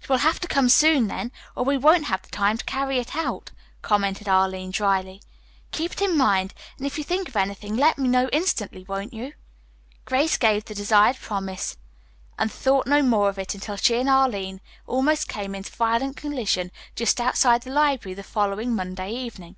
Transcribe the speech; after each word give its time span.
"It 0.00 0.08
will 0.08 0.18
have 0.18 0.38
to 0.38 0.46
come 0.46 0.68
soon 0.68 1.08
then, 1.08 1.32
or 1.56 1.64
we 1.64 1.76
won't 1.76 2.04
have 2.04 2.22
the 2.22 2.28
time 2.30 2.56
to 2.58 2.64
carry 2.64 3.00
it 3.00 3.16
out," 3.16 3.50
commented 3.82 4.28
Arline 4.28 4.70
dryly. 4.70 5.20
"Keep 5.72 5.94
it 5.94 6.02
in 6.02 6.16
mind, 6.16 6.54
and 6.78 6.86
if 6.86 6.96
you 6.96 7.02
think 7.02 7.26
of 7.28 7.34
anything 7.34 7.74
let 7.76 7.98
me 7.98 8.06
know 8.06 8.30
instantly, 8.32 8.84
won't 8.84 9.12
you?" 9.12 9.32
Grace 10.04 10.36
gave 10.38 10.64
the 10.66 10.76
desired 10.76 11.16
promise 11.16 11.76
and 12.38 12.52
thought 12.52 12.86
no 12.86 13.02
more 13.02 13.28
of 13.28 13.36
it 13.36 13.52
until 13.52 13.74
she 13.76 13.96
and 13.96 14.08
Arline 14.08 14.60
almost 14.86 15.26
came 15.26 15.56
into 15.56 15.72
violent 15.72 16.16
collision 16.16 16.70
just 16.94 17.20
outside 17.20 17.62
the 17.62 17.70
library 17.72 18.14
the 18.14 18.22
following 18.22 18.76
Monday 18.76 19.10
evening. 19.10 19.56